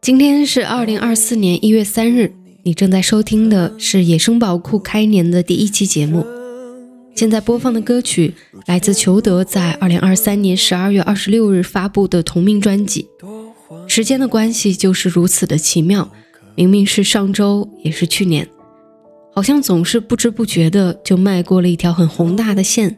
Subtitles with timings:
[0.00, 2.32] 今天是二零二四年一月三日，
[2.64, 6.26] 你正在收听的是野生宝库开年的第一期节目。
[7.14, 8.34] 现在播放的歌曲
[8.66, 13.06] 来自裘德在二零二三年十二月二十六日发布的同名专辑。
[13.94, 16.10] 时间的关系就是如此的奇妙，
[16.54, 18.48] 明明是上周，也是去年，
[19.34, 22.96] 好像总是不知不觉的就迈过了一条很宏大的线。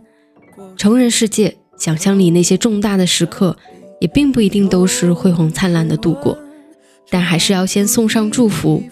[0.77, 3.57] 成人世界，想象里那些重大的时刻，
[4.01, 6.39] 也并不一定都是辉煌灿烂的度过。
[7.11, 8.84] 但还是要先送上祝福，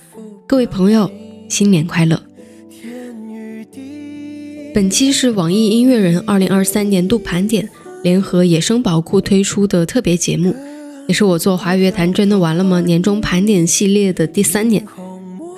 [0.48, 1.08] 各位朋友，
[1.48, 2.20] 新年快乐！
[4.74, 7.70] 本期是网易音乐人二零二三年度盘点
[8.02, 10.52] 联合野生宝库推出的特别节目，
[11.08, 14.84] 也是我做华语乐坛真的完了吗年终盘点系列的第三年。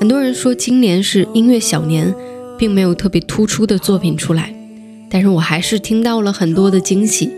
[0.01, 2.13] 很多人说今年是音乐小年，
[2.59, 4.55] 并没有特别突出的作品出来，
[5.11, 7.31] 但是我还是听到了很多的惊喜。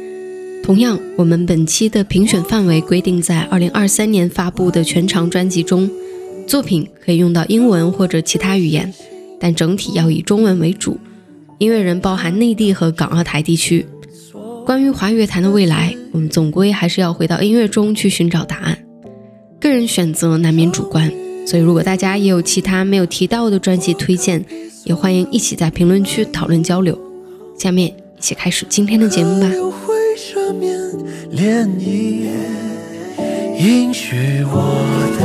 [0.63, 5.89] 同样，我们本期的评选范围规定在二零二三年发布的全长专辑中，
[6.47, 8.93] 作品可以用到英文或者其他语言，
[9.39, 10.99] 但整体要以中文为主。
[11.59, 13.87] 音乐人包含内地和港澳台地区。
[14.67, 18.77] 关于华语乐坛的未来，我们总归还是要回到音乐中去寻找答案。
[19.61, 21.09] 个人选择难免主观，
[21.47, 24.45] 所以如果大家也有其他没有提到的专辑推荐，
[24.83, 26.99] 也欢迎一起在评论区讨论交流。
[27.57, 27.87] 下面
[28.19, 29.49] 一起开始今天的节目吧。
[31.31, 32.27] 涟漪，
[33.61, 34.85] 允许我
[35.21, 35.23] 的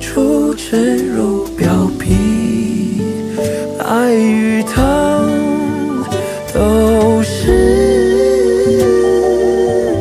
[0.00, 0.10] 忧。
[0.10, 3.02] 长出沉入表皮，
[3.78, 6.04] 爱与疼
[6.52, 7.52] 都是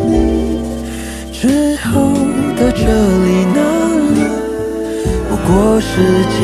[0.08, 0.62] 你。
[1.32, 2.12] 之后
[2.58, 3.60] 的这里那
[4.16, 4.22] 里，
[5.30, 5.86] 不过是
[6.30, 6.38] 继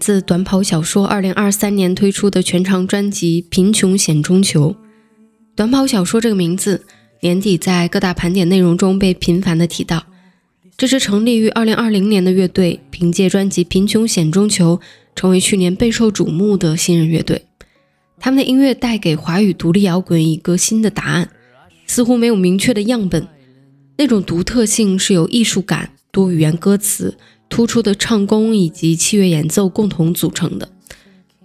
[0.00, 4.70] 自短跑小说二零二三年推出的全长专辑《贫穷险中求》。
[5.54, 6.86] 短跑小说这个名字，
[7.20, 10.06] 年底在各大盘点内容中被频繁的提到。
[10.78, 14.78] 这支成立于二零二零年的乐队，凭借专辑《贫穷险中求》
[15.14, 17.44] 成为去年备受瞩目的新人乐队。
[18.18, 21.28] 他们的音乐带给华语独立摇滚一个新的答案，
[21.86, 23.28] 似乎没有明确的样本，
[23.98, 27.18] 那种独特性是由艺术感、多语言歌词。
[27.50, 30.70] 突出的唱功以及器乐演奏共同组成的。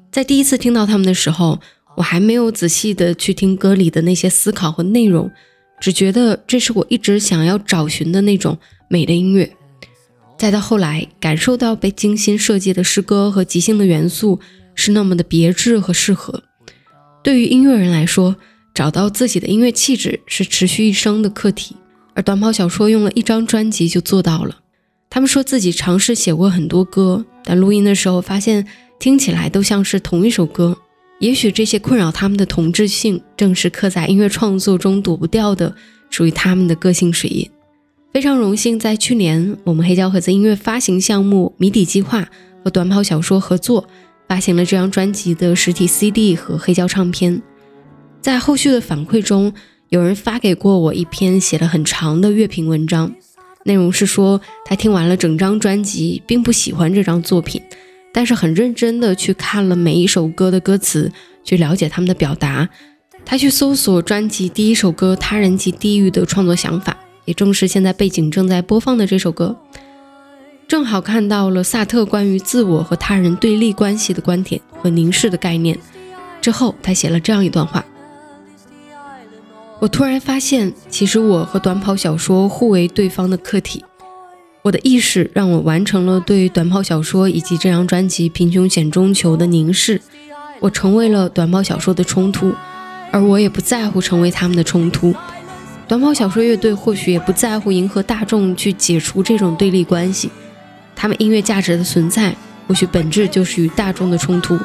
[0.10, 1.60] 在第一次听到他们的时候，
[1.98, 5.30] 我还没有仔细的去听歌里的那些思考和内容，
[5.82, 8.58] 只觉得这是我一直想要找寻的那种
[8.88, 9.52] 美的音乐。
[10.38, 14.40] 再到后来，感受到被精心设计的诗歌和即兴的元素
[14.74, 16.44] 是那么的别致和适合。
[17.24, 18.36] 对于音乐人来说，
[18.74, 21.76] 找到自己的音乐气质是持续一生的课题，
[22.14, 24.60] 而短跑小说用了一张专辑就做到了。
[25.10, 28.68] 他们说自己尝试写过很多歌，但录音的时候发现
[29.00, 30.78] 听起来都像是同一首歌。
[31.20, 35.74] 也许这些困扰他们的同质性，正是刻在音乐创作中躲不掉的
[36.10, 37.50] 属于他们的个性水印。
[38.14, 42.28] 非常荣幸，在去年我们黑胶盒子音乐发行项目谜底计划
[42.64, 43.88] 和短跑小说合作，
[44.28, 47.42] 发行了这张专辑的实体 CD 和黑胶唱片。
[48.22, 49.54] 在后续的反馈中，
[49.90, 53.14] 有人发给过我一篇写了很长的乐评文章。
[53.68, 57.60] 内容是说，他听完了整张专辑，并不喜欢这张作品，
[58.14, 61.12] 但是很认真的去看了每一首歌的歌词，
[61.44, 62.70] 去了解他们的表达。
[63.26, 66.96] 他去搜索专辑第一首歌《他人及地狱》的创作想法，
[67.26, 69.58] 也正是现在背景正在播放的这首歌，
[70.68, 75.76] 正好看到了萨特关于自我和他人对立关系的观点和凝视的概念。
[76.40, 77.84] 之后，他写了这样一段话。
[79.80, 83.84] 我突然发现，其实我和短跑小说互为对方的客体。
[84.62, 90.02] 我的意识让我完成了对短跑小说以及这张专辑《贫穷险中求》的凝视。
[90.60, 92.54] 我成为了短跑小说的冲突，
[93.12, 95.14] 而我也不在乎成为他们的冲突。
[95.88, 100.32] 短跑小说乐队或许也不在乎迎合大众去解除这种对立关系。
[100.96, 102.36] 他们音乐价值的存在，
[102.68, 104.58] 或许本质就是与大众的冲突，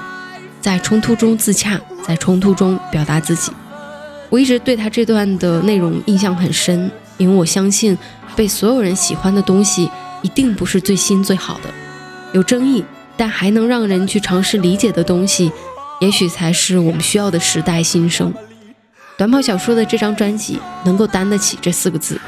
[0.62, 3.52] 在冲突中自洽，在冲突中表达自己。
[4.30, 7.98] 我一直对他这段的内容印象很深，因为我相信，
[8.34, 9.90] 被所有人喜欢的东西
[10.22, 11.68] 一定不是最新最好的，
[12.32, 12.84] 有争议
[13.16, 15.50] 但还能让人去尝试理解的东西，
[16.00, 18.32] 也许才是我们需要的时代新生。
[19.18, 22.18] 短跑小说的这张专辑能够担得起这四个字，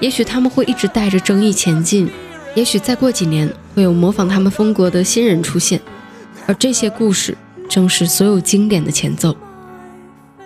[0.00, 2.10] 也许他们会一直带着争议前进。
[2.56, 5.80] 也许再过几年，会有模仿他们风格的新人出现，
[6.46, 7.36] 而这些故事
[7.68, 9.36] 正是所有经典的前奏。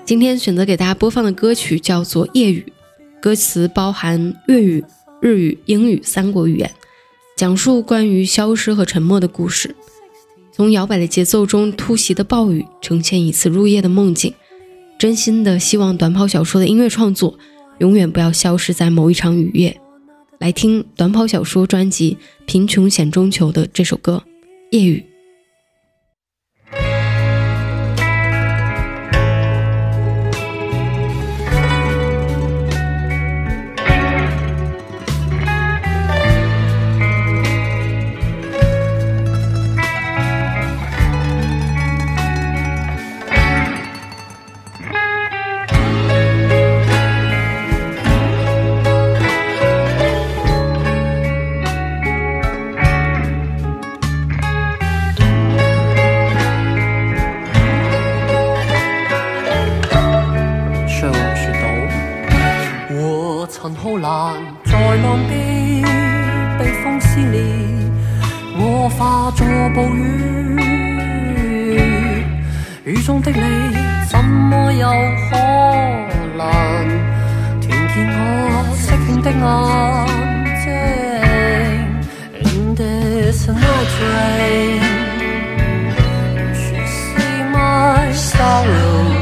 [0.09, 2.65] 今天选择给大家播放的歌曲叫做《夜雨》，
[3.21, 4.83] 歌词包含粤语、
[5.21, 6.71] 日语、英语三国语言，
[7.37, 9.77] 讲述关于消失和沉默的故事。
[10.51, 14.33] 从摇摆的节奏中突袭的暴雨，呈现一次入夜的梦境。
[14.99, 17.39] 真心的希望短跑小说的音乐创作
[17.77, 19.79] 永远不要消失在某一场雨夜。
[20.39, 22.17] 来听短跑小说专辑
[22.47, 24.25] 《贫穷险中求》的这首歌
[24.71, 25.05] 《夜雨》。
[63.89, 64.37] 好难
[64.67, 65.83] 在浪边
[66.59, 67.41] 被风撕裂，
[68.59, 70.61] 我化作暴雨，
[72.85, 73.41] 雨中的你，
[74.11, 74.91] 怎么有
[75.31, 75.39] 可
[76.37, 76.87] 能
[77.63, 79.41] 听见我失敬的眼
[80.63, 80.67] 睛
[82.45, 84.83] ？In this night rain,
[86.37, 89.18] you should see my sorrow.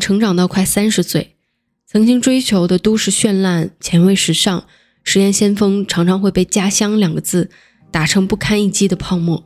[0.00, 1.36] 成长到快三十岁，
[1.86, 4.64] 曾经追求的都市绚烂、前卫时尚、
[5.04, 7.50] 实验先锋，常常会被“家乡”两个字
[7.90, 9.44] 打成不堪一击的泡沫。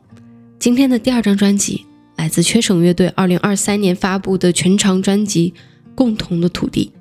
[0.57, 1.85] 今天的第二张专辑
[2.15, 5.53] 来自缺省乐队二零二三年发布的全长专辑
[5.93, 6.91] 《共同的土地》。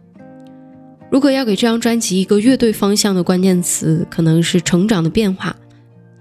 [1.10, 5.54] 如果要给这张专辑一个乐队方向的关键词，可能是成长的变化。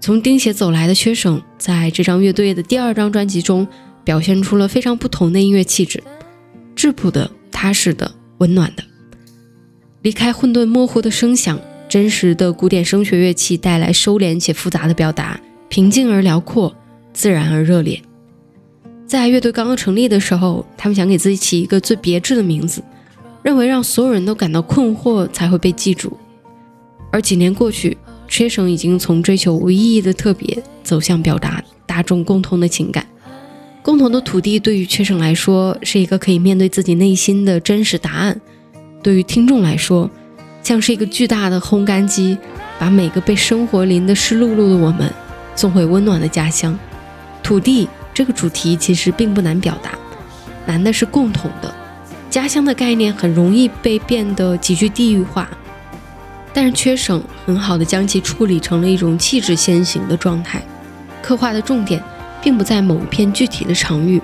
[0.00, 3.66] 从钉鞋走来的缺省，在这张乐队的第二张专辑中，
[4.04, 6.02] 表现出了非常不同的音乐气质。
[6.84, 8.84] 质朴的、踏实的、温暖的，
[10.02, 16.76] 离开混沌模糊的声响，真实的古典声学乐器带来收敛且复杂的表达，平静而辽阔，
[17.14, 17.98] 自然而热烈。
[19.06, 22.84] 在乐队刚刚成立的时候，他们想给自己起一个最别致的名字，
[23.42, 26.14] 认为让所有人都感到困惑才会被记住。
[27.10, 27.96] 而几年过去，
[28.28, 33.06] 缺省已经从追求无意义的特别，走向表达大众共通的情感。
[33.84, 38.40] 共同的土地对于缺省来说是一个可以面对自己内心的真实答案，
[39.02, 40.10] 对于听众来说，
[40.62, 42.38] 像是一个巨大的烘干机，
[42.78, 45.12] 把每个被生活淋得湿漉漉的我们
[45.54, 46.76] 送回温暖的家乡。
[47.42, 49.90] 土地这个主题其实并不难表达，
[50.64, 51.70] 难的是共同的。
[52.30, 55.46] 家乡的概念很容易被变得极具地域化，
[56.54, 60.62] 但是缺省很好的将其处理成了一种气质先行的状态，
[61.20, 62.02] 刻画的重点。
[62.44, 64.20] 并不在某一片具体的场域，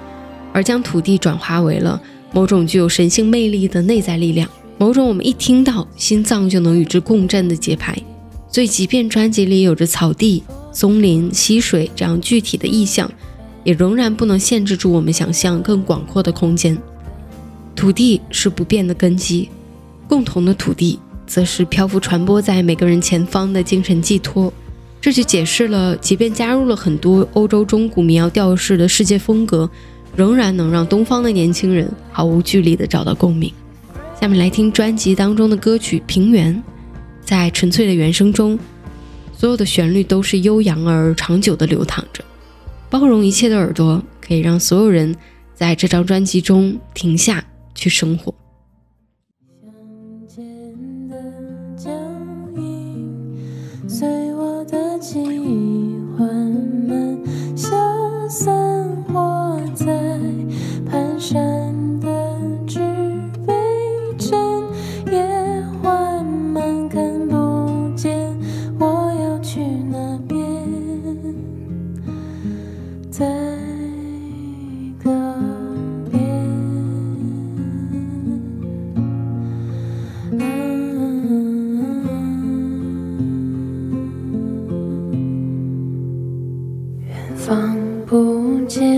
[0.52, 1.98] 而将土地转化为了
[2.32, 4.46] 某种具有神性魅力的内在力量，
[4.76, 7.96] 某种我们一听到心脏就能与之共振的节拍。
[8.52, 13.10] 所以，即便专辑里有着草地、松林、溪水这样具体的意象，
[13.64, 16.76] 也仍然不能限制住我们想象更广阔的空间。
[17.74, 19.48] 土地是不变的根基，
[20.06, 24.52] 共同的土地则是漂浮传播在每个人前方的精神寄托。
[25.00, 29.68] 这就解释了，即便加入了很多欧洲中古民谣调式的世界风格，
[30.14, 33.50] 仍然能让东方的年轻人毫无距离地找到共鸣。
[34.20, 36.54] 下面来听专辑当中的歌曲《平原》，
[37.24, 38.58] 在纯粹的原声中，
[39.32, 42.22] 所有的旋律都是悠扬而长久地流淌着，
[42.90, 45.16] 包容一切的耳朵，可以让所有人
[45.54, 47.42] 在这张专辑中停下
[47.74, 48.34] 去生活。
[55.12, 56.24] 记忆缓
[56.86, 57.18] 慢
[57.56, 57.68] 消
[58.28, 58.54] 散
[59.12, 59.84] 我在
[60.88, 61.69] 蹒跚。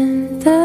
[0.02, 0.62] in the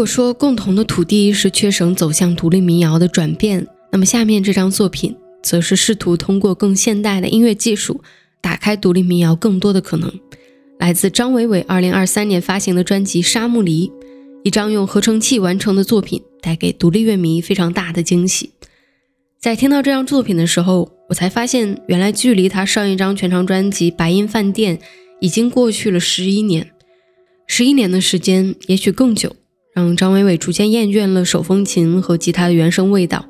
[0.00, 8.00] 如果说共同的土地是缺省走向独立民谣的转变，那么下面这张作品则是试图通过更现代的音乐技术，
[8.40, 10.10] 打开独立民谣更多的可能。
[10.78, 13.88] 来自张伟伟2023年发行的专辑《沙木里》，
[14.42, 18.52] 一张用合成器完成的作品，带给独立乐迷非常大的惊喜。
[19.38, 24.78] 在听到这张作品的时候，我才发现，原来距离他上一张全长专辑《白银饭店》
[25.20, 26.70] 已经过去了十一年。
[27.46, 29.36] 十一年的时间，也许更久，
[29.72, 33.26] 让张伟伟逐渐厌倦了手风琴和吉他的原声味道。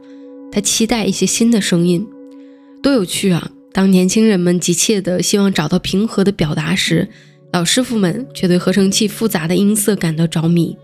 [0.53, 2.07] 他期待一些新的声音，
[2.83, 3.51] 多有趣啊！
[3.73, 7.09] 当年轻人们急切地希望找到平和的表达时，
[7.53, 10.77] 老师傅们却对合成器复杂的音色感到着迷。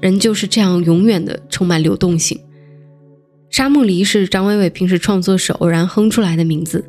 [0.00, 2.40] 人就是这样，永远的充满流动性。
[3.50, 6.82] 沙漠里是张伟伟平时创作时偶然哼出来的名字，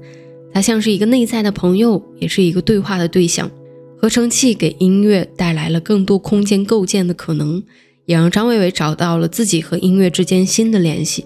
[0.53, 3.51] 它像是一个内在的朋友，也是一个对话的对象。
[3.97, 7.61] 合成器给音乐带来了更多空间构建的可能，
[8.05, 11.25] 也让张伟伟找到了自己和音乐之间新的联系。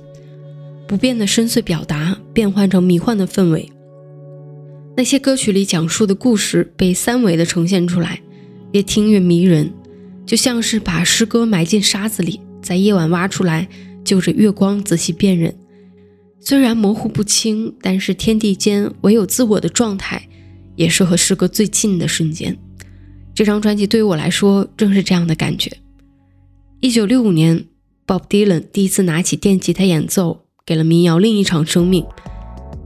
[0.87, 3.69] 不变的深邃表达变换成迷幻的氛围，
[4.95, 8.21] 那些歌曲里讲述的故事被三维的呈现出来，
[8.71, 9.73] 越听越迷人，
[10.25, 13.67] 就像是把诗歌埋进沙子里，在夜晚挖出来，
[14.05, 15.53] 就着月光仔细辨认。
[16.39, 20.29] 虽然模糊不清，但是天地间唯有自我的状态，
[20.77, 22.57] 也是和诗歌最近的瞬间。
[23.35, 25.69] 这张专辑对于我来说正是这样的感觉。
[26.79, 27.65] 一九六五年
[28.05, 32.05] ，Bob Dylan 第一次拿起电吉他演奏，给了民谣另一场生命。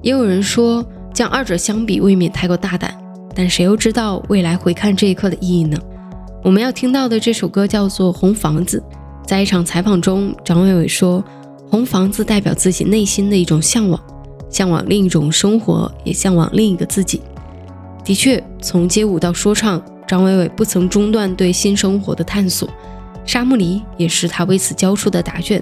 [0.01, 2.97] 也有人说，将二者相比未免太过大胆，
[3.36, 5.77] 但谁又知道未来回看这一刻的意义呢？
[6.41, 8.82] 我们要听到的这首歌叫做《红房子》。
[9.27, 11.21] 在一场采访中，张伟伟说
[11.69, 14.01] ：“红房子代表自己内心的一种向往，
[14.49, 17.19] 向往另一种生活，也向往另一个自己。”
[18.06, 19.84] 的确，从街舞到说唱。
[20.08, 22.67] 张伟伟不曾中断对新生活的探索，
[23.25, 25.62] 沙木里也是他为此交出的答卷。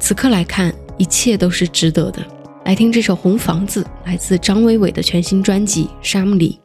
[0.00, 2.24] 此刻来看，一切都是值得的。
[2.64, 6.58] 来听这首《红房子》，来自张伟伟的全新专辑《沙木里》。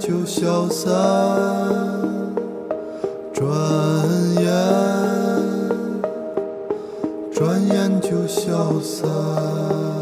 [0.00, 0.92] 就消散，
[3.32, 3.46] 转
[4.40, 4.50] 眼，
[7.32, 9.95] 转眼就消散。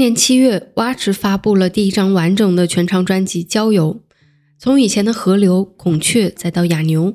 [0.00, 4.00] 年七月，蛙池发布了第一张完整的全长专辑《郊游》。
[4.58, 7.14] 从以前的河流、孔雀，再到哑牛，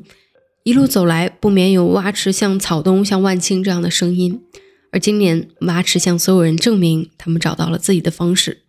[0.62, 4.39] 一路走来，不免有蛙池像草东、像万青这样的声音。
[4.91, 8.60] 而今年，蛙池向所有人证明，他们找到了自己的方式。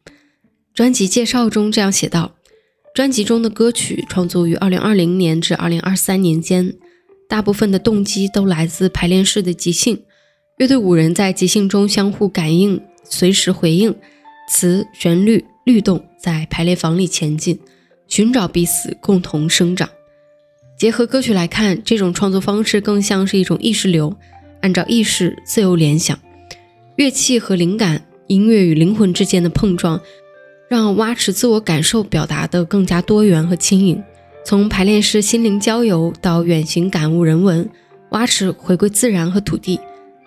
[0.74, 2.36] 专辑介绍中这样写道：
[2.94, 6.74] 专辑中的歌曲创作于2020年至2023年间，
[7.28, 10.02] 大部分的动机都来自排练室的即兴。
[10.56, 12.80] 乐队五人在即兴中相互感应。
[13.08, 13.94] 随时回应，
[14.48, 17.58] 词、旋律、律动，在排练房里前进，
[18.08, 19.88] 寻找彼此，共同生长。
[20.76, 24.14] 结合歌曲来看，这种创作方式更像是一种意识流，
[24.60, 26.18] 按照意识自由联想，
[26.96, 30.00] 乐器和灵感，音乐与灵魂之间的碰撞，
[30.68, 34.02] 让蛙池自我感受表达的更加多元和轻盈。
[34.44, 37.68] 从排练室心灵郊游到远行感悟人文，
[38.10, 39.80] 蛙池回归自然和土地。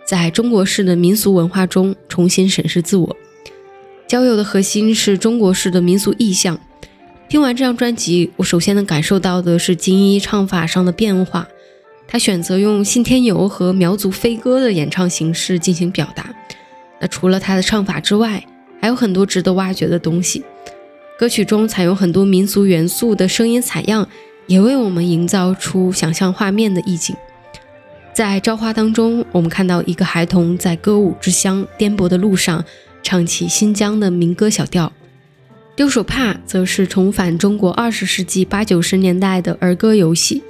[0.09, 3.15] 在中国式的民俗文化中重新审视自我，
[4.07, 6.59] 交游的核心是中国式的民俗意象。
[7.27, 11.47] 听完这张专辑，我首先能感受到的是金一唱法上的变化。
[12.07, 16.33] 他选择用信天游和苗族飞歌的演唱形式进行表达。
[16.99, 18.43] 那除了他的唱法之外，
[18.81, 20.43] 还有很多值得挖掘的东西。
[21.19, 24.09] 歌曲中采用很多民族元素的声音采样，
[24.47, 27.15] 也为我们营造出想象画面的意境。
[28.13, 32.63] 在《朝花》当中，我们看到一个孩童在歌舞之乡颠簸的路上，
[33.01, 34.91] 唱起新疆的民歌小调。
[35.75, 40.43] 丢手帕则是重返中国二十世纪八九十年代的儿歌游戏。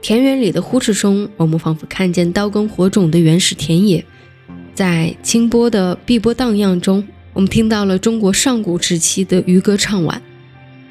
[0.00, 4.02] 田园里的呼哧声，我们仿佛看见刀耕火种的原始田野。
[4.74, 10.22] 在清波的碧波荡漾中，我们听到了中国上古时期的渔歌唱晚。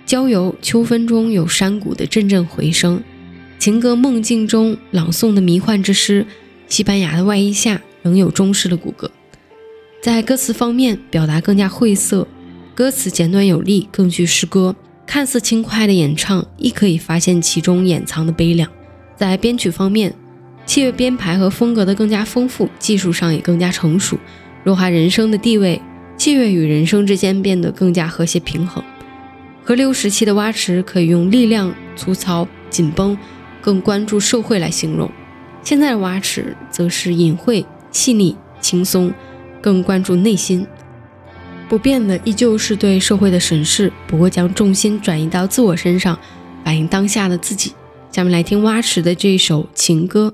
[0.05, 3.01] 郊游秋分中有山谷的阵阵回声。
[3.60, 6.26] 情歌梦境中朗诵的迷幻之诗，
[6.69, 9.10] 西班牙的外衣下仍有中式的骨骼。
[10.02, 12.26] 在歌词方面，表达更加晦涩，
[12.74, 14.74] 歌词简短有力，更具诗歌。
[15.06, 18.72] 看似轻快的演唱，亦可以发现其中掩藏的悲凉。
[19.17, 20.15] 在编曲方面，
[20.65, 24.17] 器乐编排和风格的更加丰富，技术上也更加成熟。
[24.63, 25.82] 弱化人声的地位，
[26.15, 28.82] 器乐与人声之间变得更加和谐平衡。
[29.65, 33.17] 河流时期的蛙池可以用力量、粗糙、紧绷。
[33.69, 35.12] 更关注社会来形容，
[35.62, 39.13] 现在的蛙池则是隐晦、细腻、轻松，
[39.62, 40.65] 更关注内心。
[41.69, 46.17] 不变的依旧是对社会的审视，不过将重心转移到自我身上，
[46.65, 47.73] 反映当下的自己。
[48.12, 50.34] 下面来听蛙池的这一首情歌。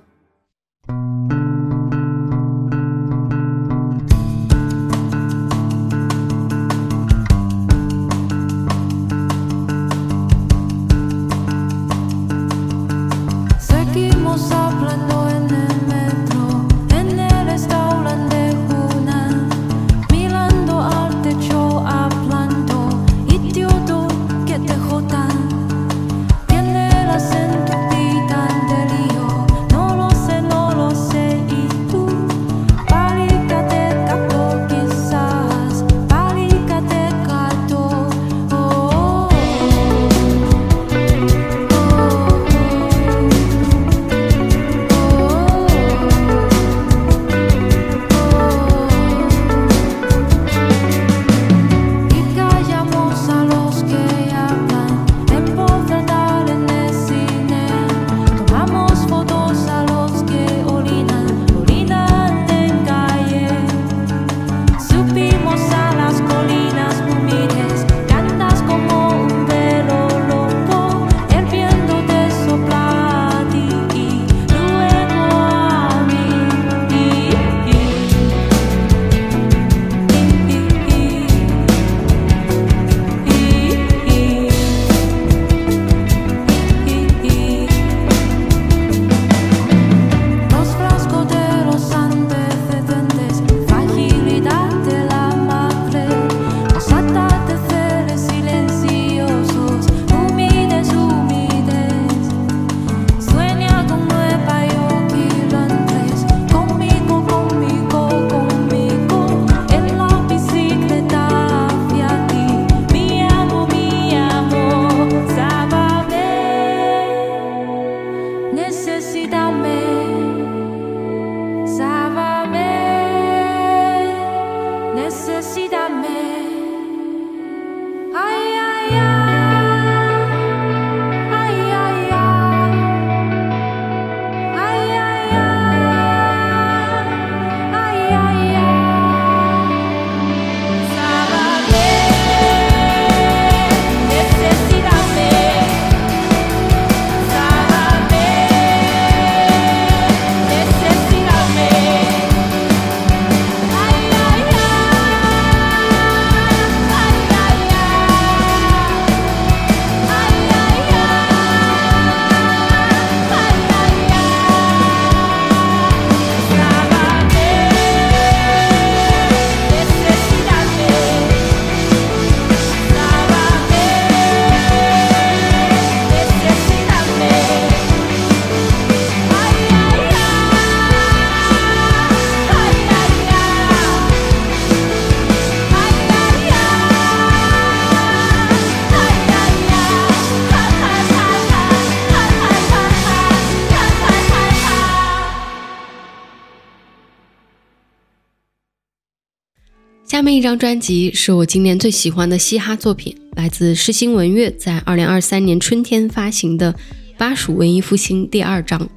[200.36, 206.74] 一张专辑是我今年最喜欢的嘻哈作品，来自诗心文乐在二零二三年春天发行的
[207.18, 208.90] 《巴蜀文艺复兴》第二章。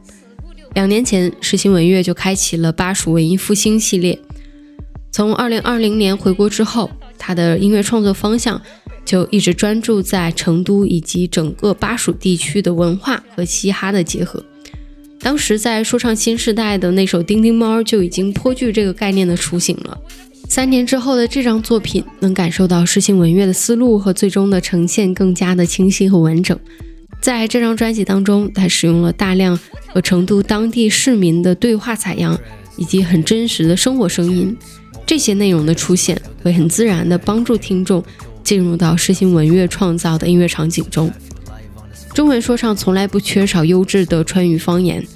[0.75, 4.19] 两年前，诗心文乐就开启了巴蜀文艺复兴系列。
[5.13, 8.61] 从二零二零年回国之后，他的音乐创作方向
[9.05, 14.45] 就一直专注在成都以及整个巴蜀地区的文化和嘻哈的结合。
[15.21, 19.97] 当时在说唱新时代的那首《叮叮猫》就已经颇具这个概念的雏形了。
[20.49, 26.59] 三年之后的这张作品，能感受到诗心文乐的思路和最终的呈现更加的清晰和完整。
[27.21, 32.37] 在这张专辑当中，他使用了大量和成都当地市民的对话采样，
[32.77, 34.57] 以及很真实的生活声音。
[35.07, 38.03] 这些内容的出现，会很自然地帮助听众
[38.43, 41.11] 进入到诗心文乐创造的音乐场景中。
[42.15, 45.07] 中文说唱从来不缺少优质的川渝方言。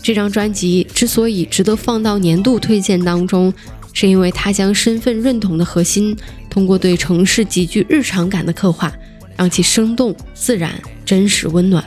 [0.00, 3.52] 这张专辑之所以值得放到年度推荐当中。
[3.98, 6.14] 是因为他将身份认同的核心
[6.50, 8.92] 通过对城市极具日常感的刻画，
[9.38, 11.82] 让其生动、自然、真实、温暖。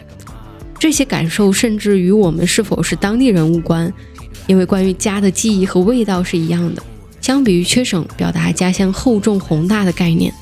[0.80, 3.93] 这些感受甚至与我们是否是当地人无关，
[4.48, 6.82] 因为关于家的记忆和味道是一样的。
[7.22, 10.34] 相比于缺省表达家乡厚重宏大的概念，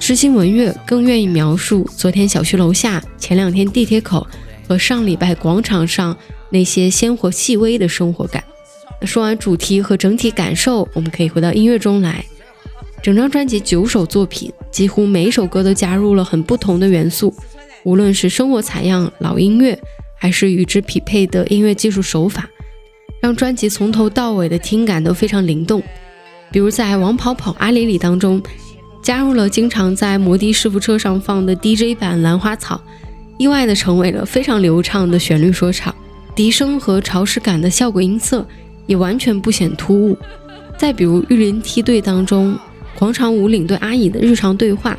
[0.00, 4.26] 诗心文乐更愿意描述昨天小区楼下、前两天地铁口
[4.66, 6.16] 和上礼拜广场上
[6.50, 8.42] 那些鲜活细微的生活感。
[9.06, 12.24] 说完主题和整体感受，我们可以回到音乐中来。
[13.02, 17.34] 整张专辑九首作品，几乎每一首歌都加入了很不同的元素，
[17.84, 19.78] 无论是生活采样、老音乐，
[20.18, 22.48] 还是与之匹配的音乐技术手法，
[23.20, 25.82] 让专辑从头到尾的听感都非常灵动。
[26.50, 28.42] 比如在《王跑跑阿里里》当中，
[29.02, 32.76] 加入了经常在摩的师傅车上放的 DJ 版《兰花草》，
[33.36, 35.94] 意外的成为了非常流畅的旋律说唱，
[36.34, 38.46] 笛声和潮湿感的效果音色。
[38.86, 40.16] 也完全不显突兀。
[40.76, 42.58] 再比如《玉林梯队》当中，
[42.98, 44.96] 广场舞领队阿姨的日常对话，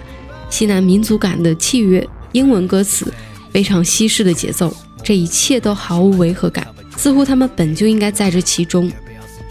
[0.49, 3.13] 西南民族感的器乐，英文歌词，
[3.51, 6.65] 非常西式的节奏，这一切都毫无违和感，
[6.95, 8.91] 似乎他们本就应该在这其中。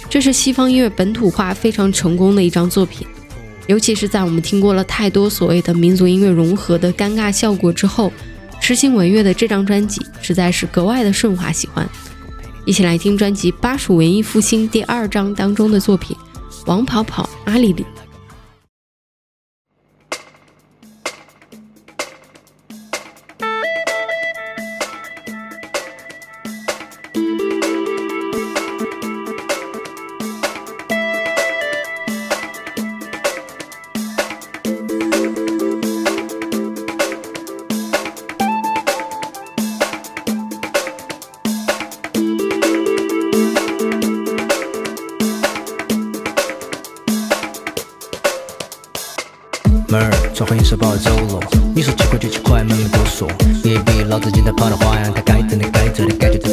[0.09, 3.07] 这是西方音乐本土化非常成功的一张作品，
[3.67, 8.13] 尤其是在我们听过了太多所谓的民族音乐融合的尴尬效果之后，
[8.61, 11.89] 痴心文乐的这张专辑实在是格外的顺滑喜欢。
[12.67, 16.17] 一起来听专辑《巴蜀文艺复兴》第二章当中的作品
[16.65, 17.83] 《王跑跑阿里里》。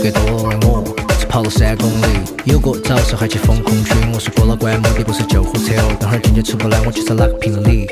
[0.02, 0.22] 给多
[0.52, 0.60] 了。
[0.64, 0.84] 我
[1.20, 2.06] 只跑了三公里，
[2.45, 3.93] 有个早上还去封控区。
[4.14, 5.95] 我说过了关，目的不是救护车哦。
[5.99, 7.88] 等会儿进去出不来，我去找哪个评理？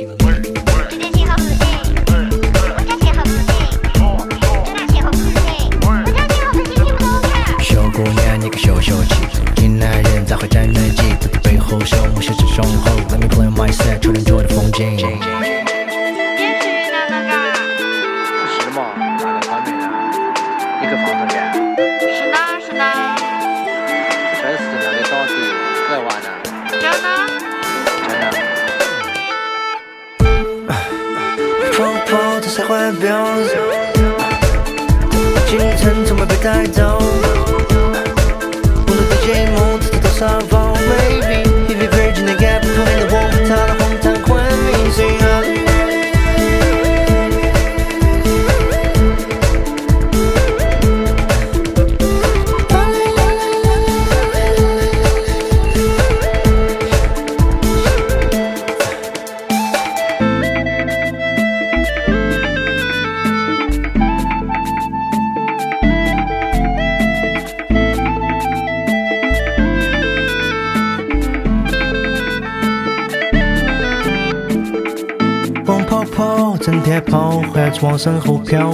[77.99, 78.73] 身后飘。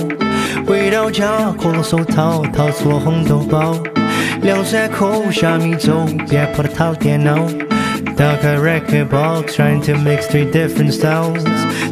[0.68, 3.76] 回到家，脱了手套，掏出了红豆包。
[4.44, 7.48] 两三口虾米粥，别破了套电脑。
[8.16, 11.44] 打开 record box，trying to mix three different styles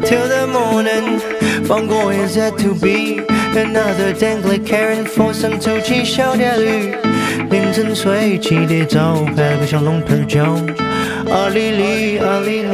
[0.03, 1.19] till the morning。
[1.65, 3.21] 放过 is yet to be
[3.55, 6.95] another dangling carrot for some 透气小电驴。
[7.49, 10.55] 凌晨睡起得早，拍个小龙头脚。
[11.29, 12.69] 阿里里，阿里里，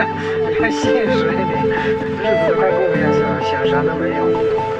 [0.00, 1.52] 要现实一点，
[2.20, 4.20] 日子快过不下去了，想啥都没有。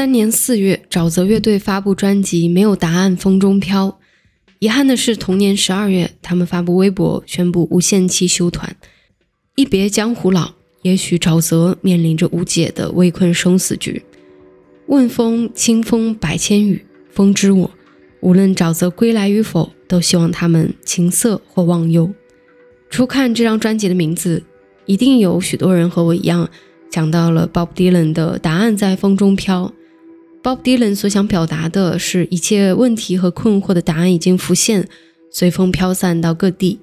[0.00, 3.88] 三年四月，沼泽乐队发布专辑《没有答案，风中飘》。
[4.58, 8.74] 遗憾的是，同年十二月，他们发布微博宣布无限期休团。
[9.56, 14.02] 一别江湖老，也许沼泽面临着无解的围困生死局。
[14.86, 17.70] 问风清风百千语，风知我。
[18.22, 22.10] 无论沼泽归来与否，都希望他们琴瑟或忘忧。
[22.88, 24.44] 初看这张专辑的名字，
[24.86, 26.48] 一定有许多人和我一样
[26.90, 29.66] 想到了 Bob Dylan 的《答案在风中飘》。
[30.42, 34.88] Bob Dylan 所想表达的是一切问题和困惑的答案已经浮现，
[35.30, 36.78] 随风飘散到各地。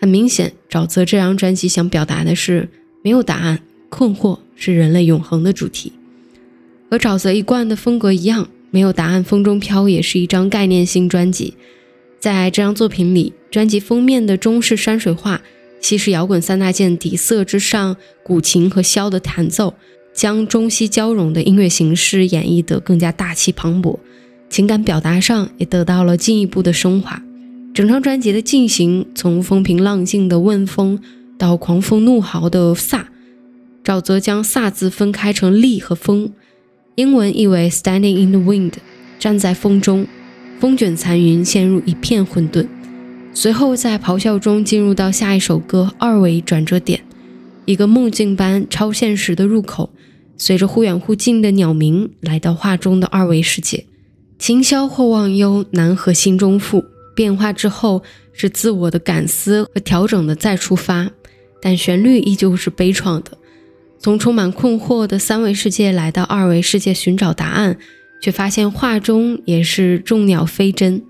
[0.00, 2.68] 很明显，沼泽这张专辑想表达的是
[3.02, 5.92] 没有答案，困惑是人类永恒的主题。
[6.88, 11.54] 和沼泽一贯的风格一样，没有答案，风中飘也是一张概念性专辑。
[12.20, 15.42] 在这张作品里，专辑封面的中式山水画，
[15.80, 19.74] 西式摇滚三大件底色之上，古琴和箫的弹奏，
[20.14, 23.98] 将中西交融的音乐形式演绎得更加大气磅礴，
[24.48, 27.20] 情感表达上也得到了进一步的升华。
[27.74, 31.00] 整张专辑的进行，从风平浪静的问风，
[31.36, 33.02] 到狂风怒号的飒，
[33.82, 36.30] 沼泽将飒字分开成力和风。
[36.94, 38.74] 英文意为 “standing in the wind”，
[39.18, 40.06] 站在风中，
[40.60, 42.68] 风卷残云，陷入一片混沌。
[43.32, 47.00] 随后在咆哮中进入到下一首歌二维转折点，
[47.64, 49.90] 一个梦境般超现实的入口。
[50.36, 53.86] 随着忽远忽近的鸟鸣，来到画中的二维世界。
[54.38, 56.84] 琴箫或忘忧，难和心中赋。
[57.14, 61.08] 变化之后是自我的感思和调整的再出发，
[61.62, 63.38] 但旋律依旧是悲怆的。
[64.00, 67.78] 从充满困惑的三维世界来到二维世界寻找答案，
[68.20, 71.00] 却发现画中也是众鸟飞真。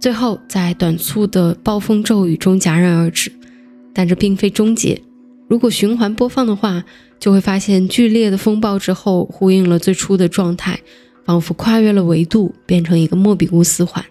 [0.00, 3.32] 最后在短促的暴风骤雨中戛然而止，
[3.92, 5.02] 但这并非终结。
[5.48, 6.84] 如果循环播放的话，
[7.22, 10.80] 就会发现剧烈的风暴之后呼应了最初的状态，
[11.24, 14.04] 仿佛跨越了维度，变成一个莫比乌斯环。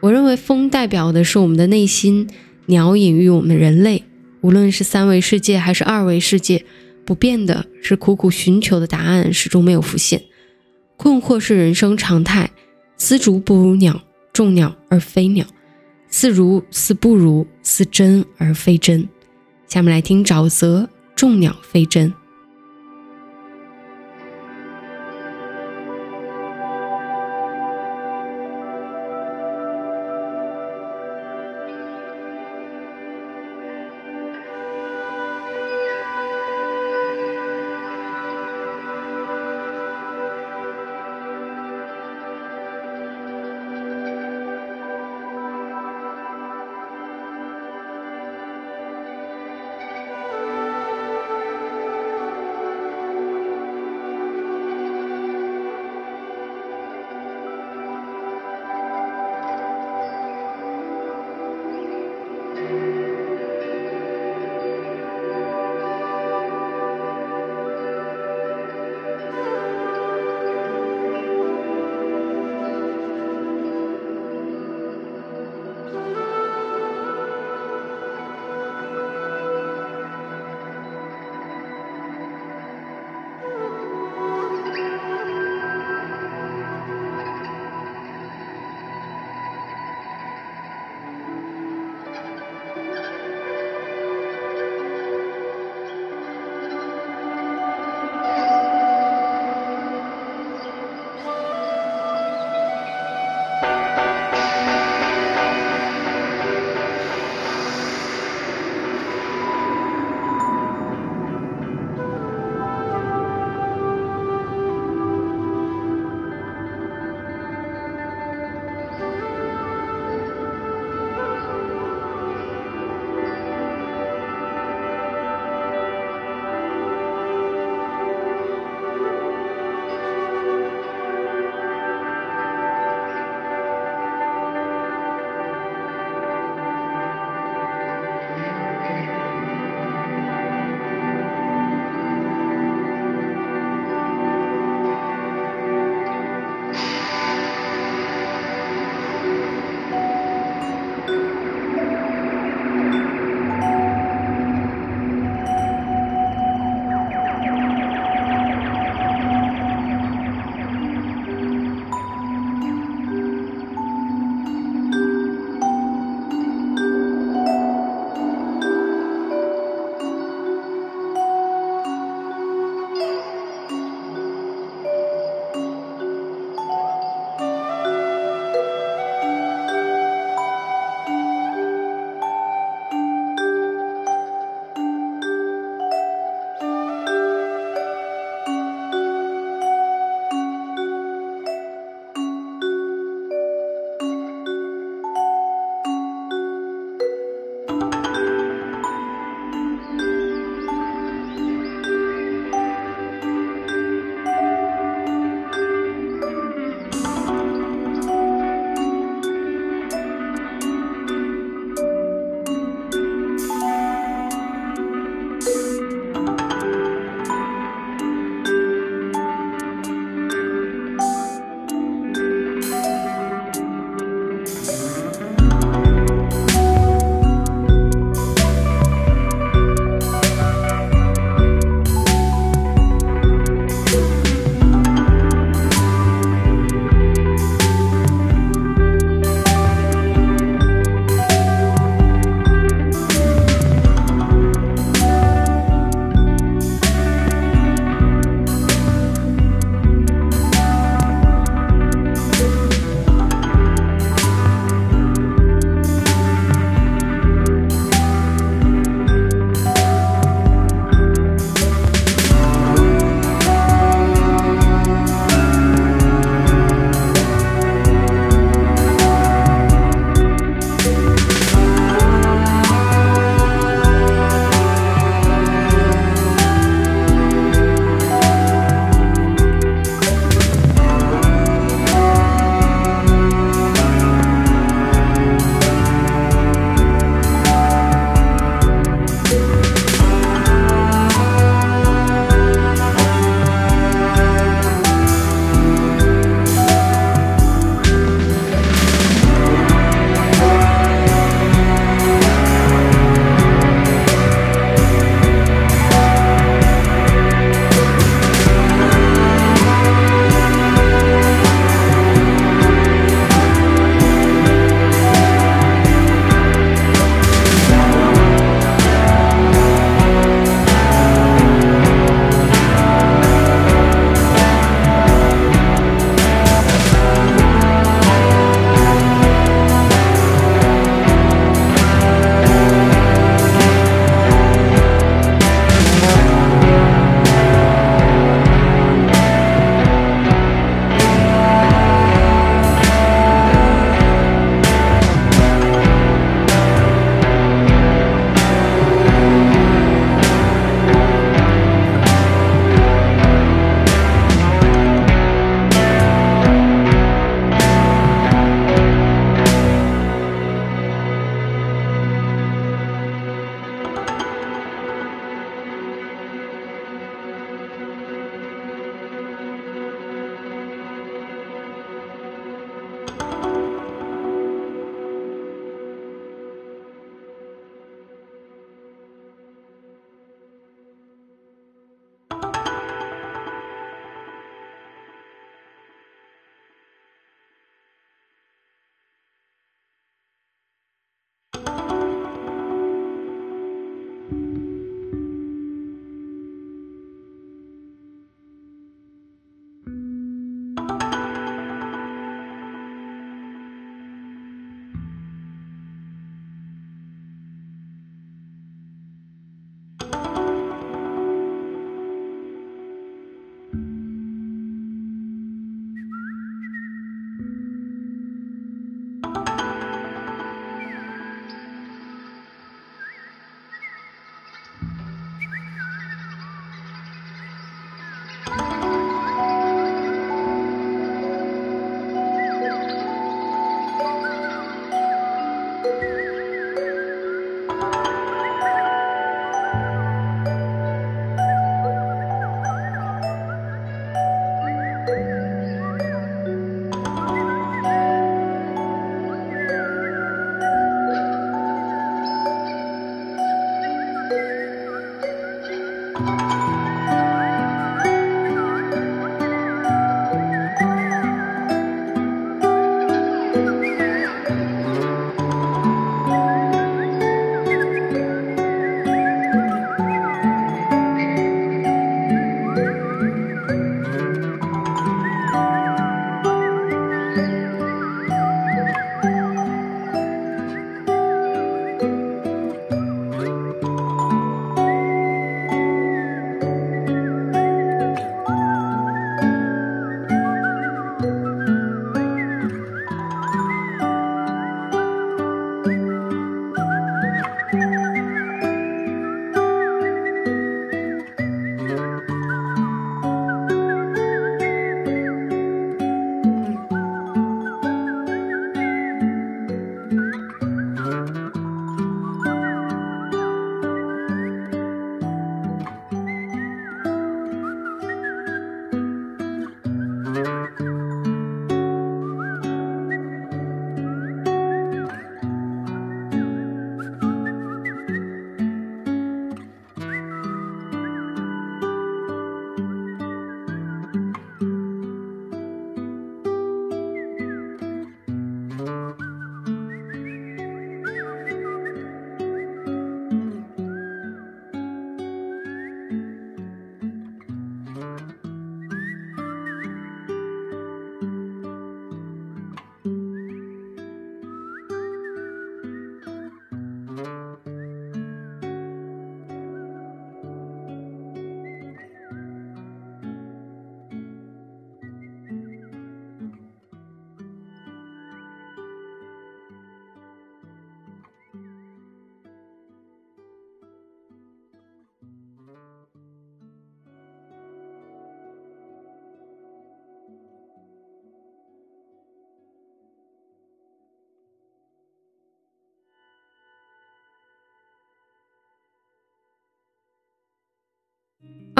[0.00, 2.26] 我认为风代表的是我们的内心，
[2.64, 4.04] 鸟隐喻我们人类。
[4.40, 6.64] 无论是三维世界还是二维世界，
[7.04, 10.22] 不变的是苦苦寻求的答案始终没有浮现。
[10.96, 12.50] 困惑是人生常态，
[12.96, 14.00] 丝竹不如鸟，
[14.32, 15.44] 众鸟而非鸟，
[16.08, 19.06] 似如似不如，似真而非真。
[19.68, 22.12] 下面来听沼泽，众鸟飞争。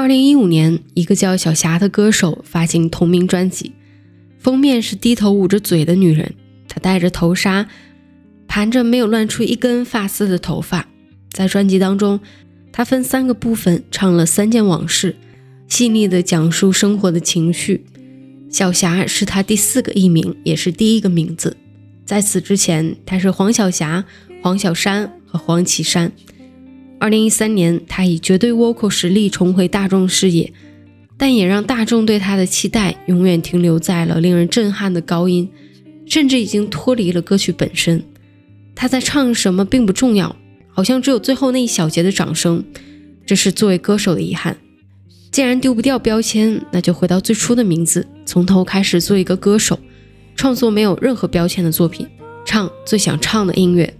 [0.04, 3.72] 二零一五年，一个叫小霞的歌手发行同名专辑，
[4.38, 6.34] 封面是低头捂着嘴的女人，
[6.68, 7.66] 她戴着头纱，
[8.46, 10.86] 盘着没有乱出一根发丝的头发。
[11.32, 12.20] 在专辑当中，
[12.70, 15.16] 她分三个部分唱了三件往事，
[15.68, 17.86] 细腻地讲述生活的情绪。
[18.50, 21.56] 小霞是她第四个艺名，也是第一个名字。
[22.04, 24.04] 在此之前，她是黄小霞、
[24.42, 26.12] 黄小山和黄绮珊。
[26.98, 30.52] 二零一三年，他以绝对 vocal 实力重回大众视野，
[31.18, 35.48] 但也让大众对他的期待永远停留在了令人震撼的高音，
[36.06, 38.02] 甚至已经脱离了歌曲本身。
[38.74, 40.34] 他在唱什么并不重要，
[40.72, 42.64] 好像只有最后那一小节的掌声。
[43.26, 44.56] 这是作为歌手的遗憾。
[45.30, 49.78] 既然丢不掉标签，那就回到最初的名字，从头开始做一个歌手，
[50.36, 52.06] 创作没有任何标签的作品，
[52.44, 53.94] 唱最想唱的音乐。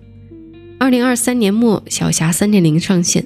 [0.79, 3.25] 二零二三年末，小霞三点零上线。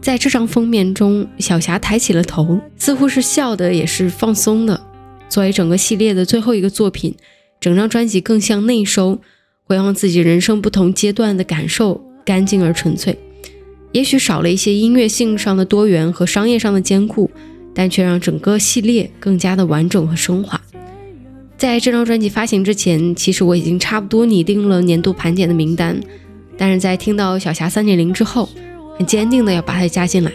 [0.00, 4.80] 在这张封面中，小霞抬起了头，似乎是笑的，也是放松的。
[5.28, 7.14] 作为整个系列的最后一个作品，
[7.60, 9.20] 整张专辑更像内收，
[9.64, 13.18] 回望自己人生不同阶段的感受，干净而纯粹。
[13.92, 17.30] 也许少了一些音乐性上的多元和商业上的兼顾，
[17.74, 20.60] 但却让整个系列更加的完整和升华。
[21.58, 25.98] 在这张专辑发行之前，其实我已经差不多拟定了年度盘点的名单。
[26.56, 28.48] 但是在听到小霞三点零之后，
[28.98, 30.32] 很坚定的要把它加进来。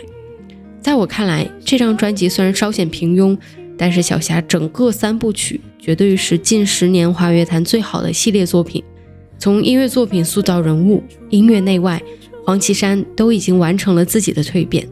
[0.81, 3.37] 在我看来，这张专辑虽然稍显平庸，
[3.77, 8.83] 但是小霞整个三部曲绝对是近十年华乐坛最好的系列作品。
[9.37, 12.01] 从音乐作品塑造人物，音乐内外，
[12.45, 14.87] 黄绮珊都已经完成了自己的蜕变。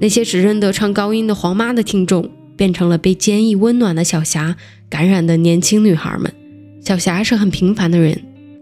[0.00, 4.56] 那些只认得唱高音的黄妈的听众，变成了被坚毅温暖的小霞
[4.88, 6.32] 感染的年轻女孩们。
[6.80, 8.16] 小霞是很平凡的人。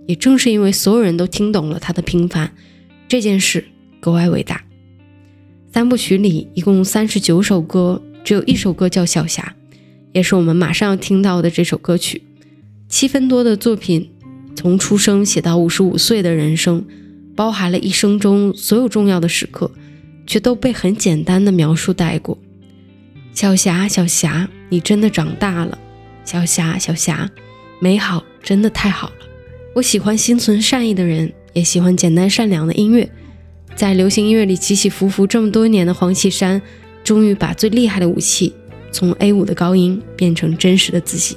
[0.06, 2.52] 也正是因为所有人都听懂了他的平凡，
[3.08, 3.64] 这件事
[4.00, 4.64] 格外伟大。
[5.72, 9.54] 三部曲里一共三十九首歌，只有一首歌叫《小霞》，
[10.12, 12.22] 也是我们马上要听到的这首歌曲。
[12.88, 14.10] 七分多的作品，
[14.54, 16.86] 从出生写到五十五岁的人生，
[17.34, 19.70] 包含了一生中所有重要的时刻，
[20.26, 22.38] 却都被很简单的描述带过。
[23.34, 25.76] 小霞，小霞，你真的长大了。
[26.24, 27.30] 小霞，小霞，
[27.80, 29.14] 美好真的太好了。
[29.76, 33.06] 我喜欢心存善意的人，也喜欢简单善良的音乐。
[33.74, 36.62] 在流行音乐里起起伏伏这么多年的黄绮珊，
[37.04, 38.54] 终于把最厉害的武器
[38.90, 41.36] 从 A 五的高音变成真实的自己。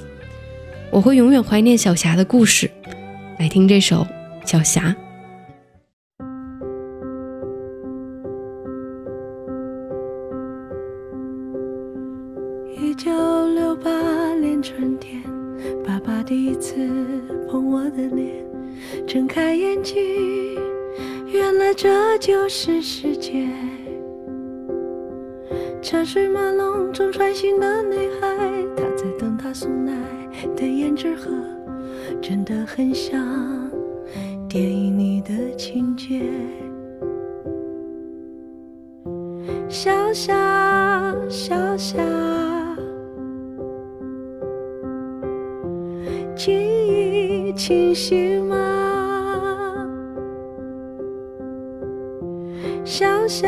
[0.90, 2.70] 我会永远怀念小霞的故事。
[3.38, 4.06] 来听这首
[4.50, 4.96] 《小霞》。
[12.82, 13.10] 一九
[13.54, 15.09] 六八年春天，
[16.30, 16.76] 第一次。
[17.48, 18.46] 碰我的脸，
[19.04, 19.96] 睁开眼睛，
[21.26, 23.48] 原来这就是世界。
[25.82, 28.28] 车水马龙中穿行的女孩，
[28.76, 29.92] 她在等他送奶
[30.54, 31.32] 的胭脂盒，
[32.22, 33.68] 真的很像
[34.48, 36.30] 电影里的情节。
[39.68, 41.76] 小霞，小
[46.40, 47.52] 记忆。
[47.52, 48.56] 清晰吗？
[52.82, 53.46] 小小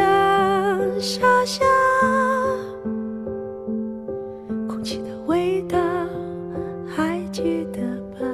[0.98, 1.64] 小小，
[4.68, 5.78] 空气的味道
[6.86, 7.80] 还记得
[8.12, 8.26] 吧？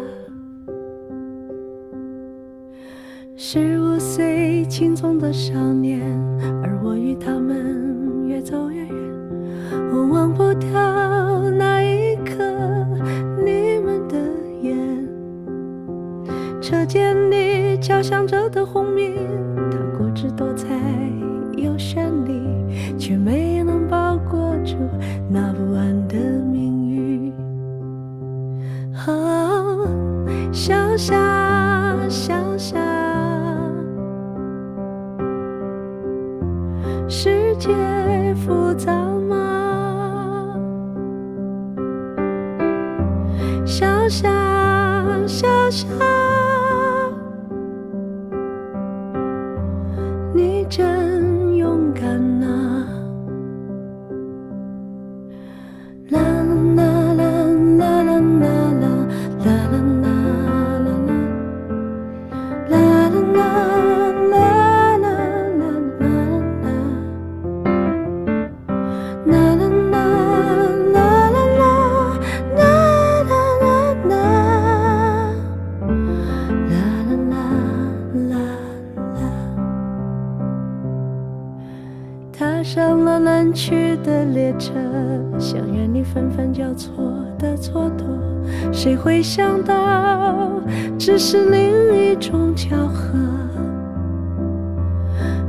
[3.36, 6.00] 十五岁青葱的少年，
[6.64, 8.90] 而我与他们越走越远，
[9.92, 10.68] 我忘不掉
[11.50, 12.77] 那一刻。
[16.68, 19.14] 车间里敲响着的轰鸣，
[19.70, 20.66] 它果汁多彩
[21.56, 24.76] 又绚丽，却没能包裹住
[25.30, 26.18] 那不安的
[26.52, 27.32] 命运。
[29.06, 29.88] 哦，
[30.52, 31.16] 小霞，
[32.06, 32.76] 小霞，
[37.08, 37.70] 世界
[38.44, 40.54] 浮躁吗？
[43.64, 44.28] 小霞，
[45.26, 45.86] 小霞。
[84.04, 84.72] 的列车，
[85.38, 86.92] 想愿你纷纷交错
[87.38, 90.50] 的蹉跎，谁会想到
[90.98, 93.18] 只是另一种巧合。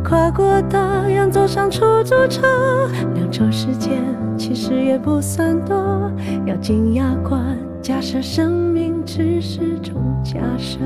[0.03, 2.41] 跨过大洋，走上出租车，
[3.13, 4.01] 两周时间
[4.37, 6.11] 其实也不算多。
[6.45, 10.79] 咬紧牙关，假设生命只是种假设。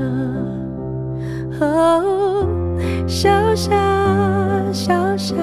[1.60, 2.46] 哦，
[3.06, 3.70] 小小
[4.72, 5.34] 小小，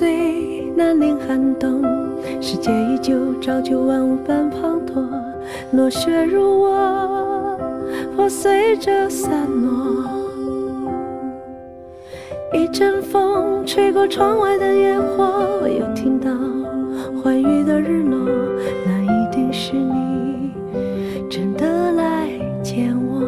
[0.00, 1.82] 岁那年寒冬，
[2.40, 5.06] 世界依旧朝九晚五般滂沱，
[5.72, 7.58] 落雪如我，
[8.16, 10.08] 破碎着散落。
[12.54, 16.30] 一阵风吹过窗外的烟火，又听到
[17.22, 18.26] 欢愉的日落，
[18.86, 20.50] 那一定是你
[21.28, 22.26] 真的来
[22.62, 23.20] 见我。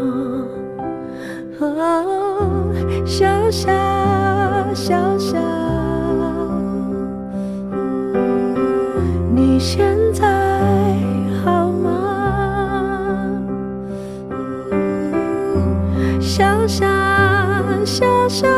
[1.60, 2.72] 哦，
[3.04, 3.70] 小小
[4.72, 5.61] 小小。
[9.64, 10.26] 现在
[11.44, 13.30] 好吗？
[16.20, 16.84] 想想，
[17.86, 18.50] 想想，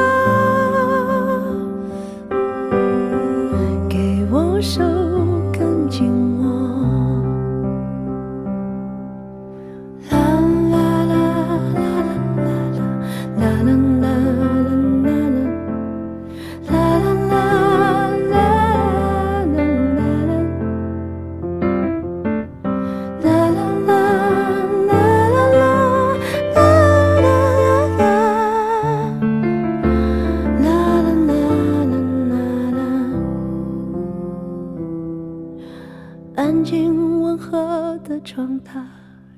[38.24, 38.82] 和的床榻，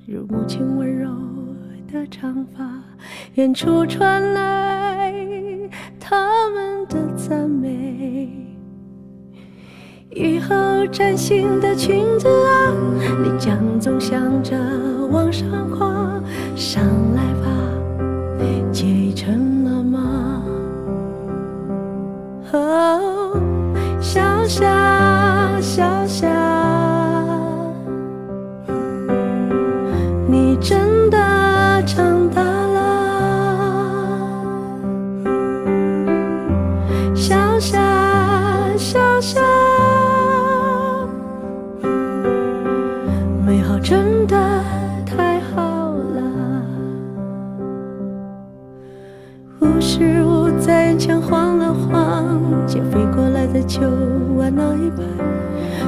[0.06, 1.10] 如母亲温柔
[1.92, 2.64] 的长发，
[3.34, 5.12] 远处传来
[5.98, 8.30] 他们的赞美。
[10.10, 12.72] 雨后崭新的裙子啊，
[13.24, 14.56] 你将总想着
[15.10, 16.22] 往上跨，
[16.54, 16.84] 上
[17.16, 17.48] 来吧，
[18.70, 20.42] 结成了吗？
[22.52, 23.36] 哦，
[24.00, 24.64] 小小
[25.60, 26.28] 小小，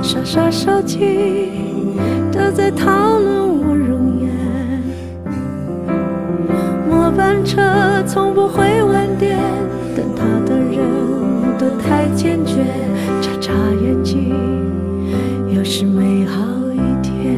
[0.03, 1.51] 傻傻，手机
[2.33, 4.31] 都在讨论我容颜。
[6.89, 7.61] 末班车
[8.07, 9.39] 从不会晚点，
[9.97, 10.79] 等他的人
[11.59, 12.65] 都太坚决，
[13.21, 13.53] 眨眨
[13.83, 14.35] 眼睛，
[15.55, 16.43] 又是美好
[16.73, 17.37] 一天。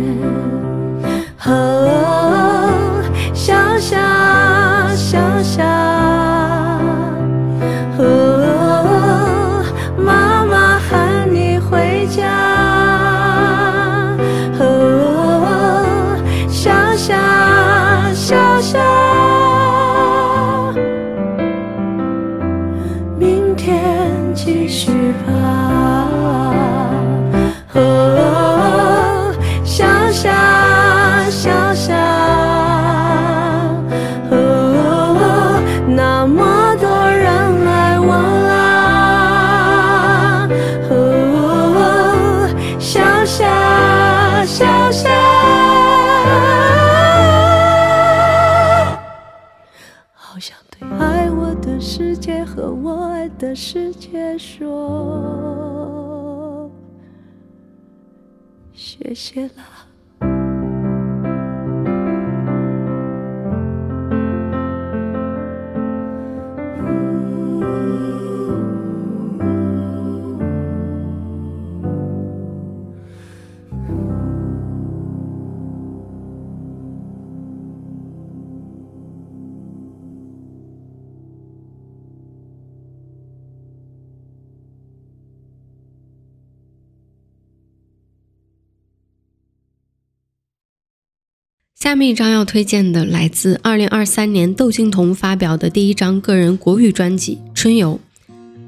[91.83, 97.99] 下面一张要推荐的来自2023年窦靖童发表的第一张个人国语专辑《春游》，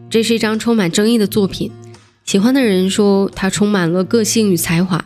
[0.09, 1.71] 这是一张充满争议的作品。
[2.25, 5.05] 喜欢的人说它充满了个性与才华，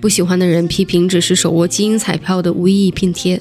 [0.00, 3.40] 不喜欢的人批评只是手握基因彩票的无意义拼贴。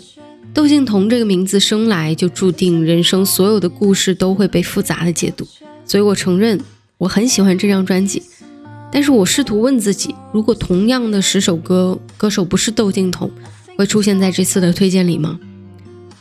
[0.53, 5.47] 窦靖童这个名字生来就注定人生所有的故事都会被复杂的解读，
[5.83, 6.61] 所以我承认
[6.99, 8.21] 我很喜欢这张专辑。
[8.91, 13.31] 但是我试图问自己，如果同样的十首歌，歌手不是窦靖童，
[13.77, 15.39] 会出现在这次的推荐里吗？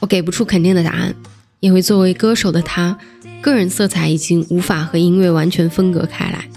[0.01, 1.15] 我给不出肯定的答案，
[1.61, 2.99] 因为作为歌手的他，
[3.41, 6.49] 个人色彩已经无法和音乐完全分隔开来。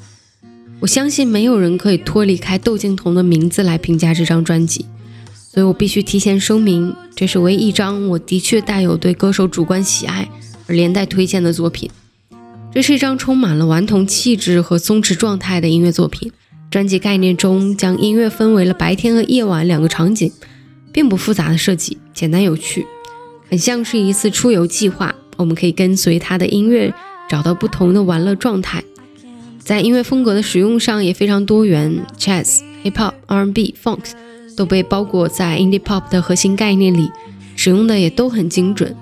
[0.80, 4.86] 我相信没有人可以脱离开窦靖童的名字来评价这张专辑，
[5.34, 10.30] 所以我必须提前声明，这是唯一一张我的确带有对歌手主观喜爱
[10.68, 11.89] 而连带推荐的作品。
[12.72, 16.32] 这是一张充满了顽童气质和松弛状态的音乐作品。
[16.70, 20.32] 专辑概念中将音乐分为了白天和夜晚两个场景，
[20.98, 22.88] 并不复杂的设计，简单有趣，
[23.52, 25.14] 很像是一次出游计划。
[25.36, 26.91] 我们可以跟随他的音乐
[27.30, 28.84] 找到不同的玩乐状态。
[29.60, 34.10] 在音乐风格的使用上也非常多元，jazz、hip hop、R&B、funk
[34.56, 37.12] 都被包裹在 indie pop 的核心概念里，
[37.56, 38.95] 使用的也都很精准。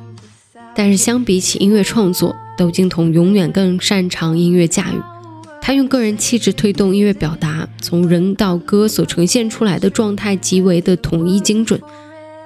[0.76, 5.00] 但是相比起音乐创作，窦靖童永远更擅长音乐驾驭。
[5.66, 11.82] 他用个人气质推动音乐表达，从人到歌所呈现出来的状态极为的统一精准。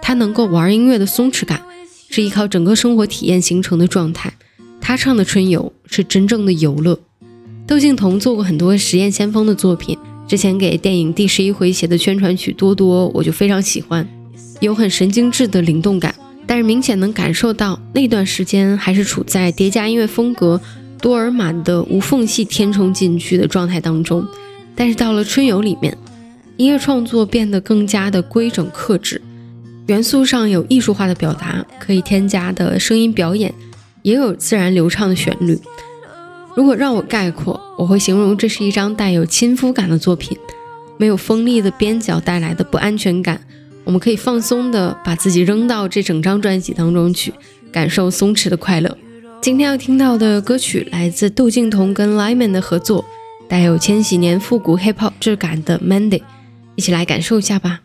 [0.02, 1.62] 他能够玩音乐的松弛感，
[2.10, 4.32] 是依靠整个生活体验形成的状态。
[4.80, 6.98] 他唱的《春游》是真正的游乐。
[7.68, 14.08] 窦靖童做过很多实验先锋的作品，之前给电影《第十一回》写的宣传曲《多多》，我就非常喜欢，
[14.62, 16.16] 有很神经质的灵动感。
[16.48, 20.60] 但是明显能感受到那段时间还是处在叠加音乐风格
[21.02, 24.26] 多尔玛的无缝隙填充进去的状态当中。
[24.76, 25.98] 但是到了春游里面，
[26.58, 29.22] 音乐创作变得更加的规整克制，
[29.88, 33.54] 元素上有艺术化的表达，可以添加的声音表演，
[34.04, 35.60] 也有自然流畅的旋律。
[36.56, 40.38] 如果让我概括，我会形容这是一张带有亲肤感的作品，
[40.98, 43.42] 没有锋利的边角带来的不安全感。
[43.86, 47.34] 我们可以放松的把自己扔到这整张专辑当中去，
[47.72, 48.98] 感受松弛的快乐。
[49.42, 53.06] 今天要听到的歌曲来自杜静彤跟 Lyman 的合作，
[53.48, 56.22] 带有千禧年复古 Hip Hop 质感的 Mandy
[56.76, 57.82] 一起来感受一下吧。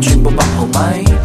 [0.00, 1.15] 全部白好咪。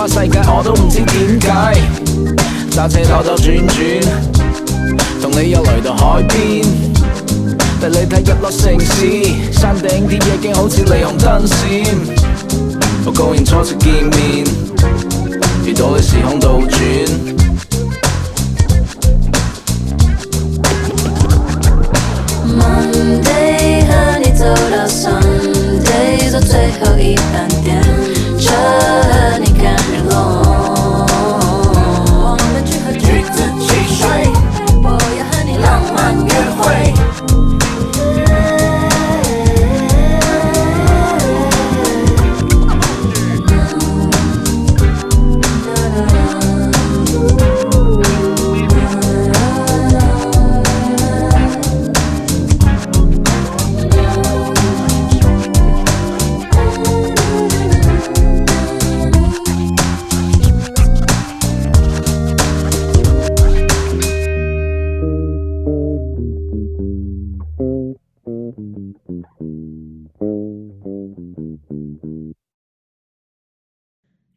[0.00, 1.76] 花世界我都唔知点解。
[2.70, 3.76] 揸车兜兜转转，
[5.20, 6.64] 同你又嚟到海边，
[7.78, 11.58] 带你睇日落城市，山顶啲夜景好似霓虹灯闪，
[13.04, 14.46] 我高兴初次见面，
[15.66, 17.39] 遇到你时空倒转。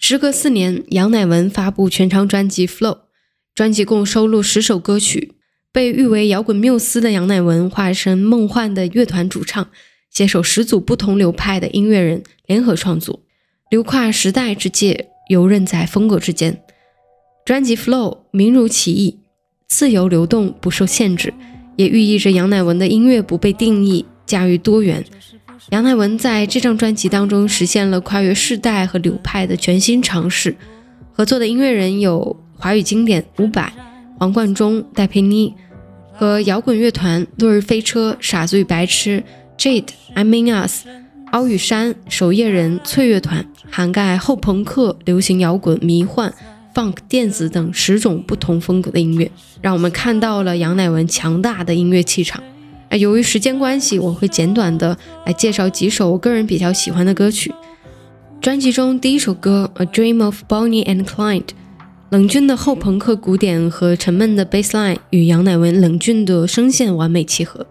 [0.05, 2.95] 时隔四年，杨乃文发布全长专辑《Flow》，
[3.55, 5.31] 专辑共收录十首歌曲。
[5.71, 9.69] 被誉为摇滚缪斯的杨乃文，化身梦幻的乐团主唱，
[10.11, 13.21] 携手十组不同流派的音乐人联合创作，
[13.69, 16.61] 流跨时代之界，游刃在风格之间。
[17.45, 19.19] 专辑《Flow》名如其意，
[19.69, 21.33] 自由流动，不受限制，
[21.77, 25.05] 也寓意着杨乃文的音乐不被定义，驾驭多元。
[25.69, 30.55] 杨乃文在这张专辑当中实现了跨越世代和流派的全新尝试。
[31.13, 33.71] 合作的音乐人有华语经典伍佰、
[34.19, 35.53] 黄贯中、戴佩妮，
[36.11, 39.23] 和摇滚乐团落日飞车、傻子与白痴、
[39.57, 40.85] Jade、I Mean Us、
[41.31, 46.33] 奥羽山、守夜人、翠乐团，涵盖后朋克、流行摇滚、迷幻、
[46.75, 52.43] funk、电子等十种不同风格的音乐，让我们看到了杨乃文强大的音乐气场。
[52.97, 57.53] 由于时间关系，我会简短的来介绍几首我个人比较喜欢的歌曲。
[58.39, 61.41] 专辑中第一首歌《A Dream of Bonnie and Clyde》，
[62.09, 67.65] 冷峻的后朋克鼓点和沉闷的 bassline 与杨乃文冷峻的声线完美契合。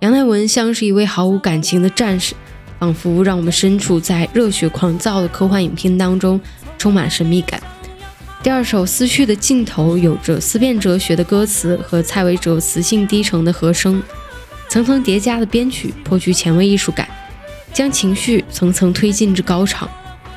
[0.00, 2.34] 杨乃文像是一位毫无感情的战士，
[2.78, 6.40] 仿佛让我们身处在热血狂躁的科幻影片当中，
[6.76, 7.60] 充满神秘感。
[8.42, 14.02] 第二首《思绪的尽头》有着思辨哲学的歌词和蔡维哲磁性低沉的和声。
[14.68, 17.08] 层层叠加的编曲颇具前卫艺术感，
[17.72, 19.88] 将情绪层层推进至高潮，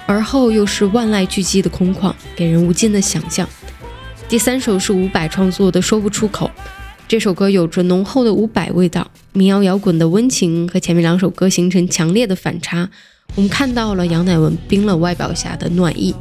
[0.05, 3.47] 而后又是万籁俱寂的空旷，给人无尽的想象。
[4.29, 6.45] 第三首是伍佰创作的《说不出口》，
[7.07, 12.87] 这首歌有着浓厚的伍佰味道，民谣摇滚的温情和前面两首歌形成强烈的反差。
[13.35, 16.13] 我们看到了杨乃文冰冷外表下的暖意。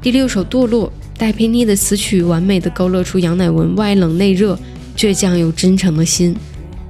[0.00, 0.86] 第六首《堕落》，
[1.18, 4.58] 戴佩妮的词曲完美的勾勒出杨乃文外冷内热、
[4.96, 6.36] 倔强又真诚的心。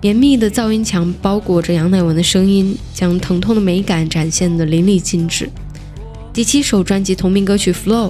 [0.05, 5.49] 绵密的噪音墙包裹着杨乃文的声音，将疼痛的美感展现得淋漓尽致。
[6.31, 8.09] 第七首专辑同名歌曲《Flow》，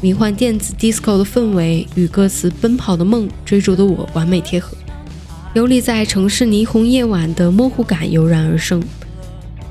[0.00, 4.76] 迷幻电子 disco 的氛围与歌词“奔跑的梦，追逐的我”完美贴合，
[5.54, 8.82] 游离在城市霓虹夜晚的模糊感油然而生。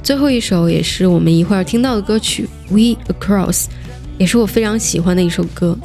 [0.01, 3.63] 最后一首也是我们一会儿听到的歌曲《We Across》，
[4.17, 5.77] 也是我非常喜欢的一首歌。